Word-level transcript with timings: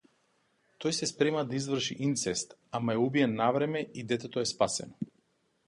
Тој 0.85 0.95
се 0.99 1.07
спрема 1.09 1.43
да 1.51 1.55
изврши 1.59 1.97
инцест, 2.07 2.57
ама 2.79 2.97
е 2.97 3.01
убиен 3.03 3.37
навреме 3.43 3.85
и 4.03 4.07
детето 4.15 4.43
е 4.45 4.51
спасено. 4.57 5.11